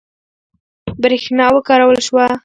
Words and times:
برېښنا 1.01 1.45
وکارول 1.55 1.97
شوه. 2.07 2.25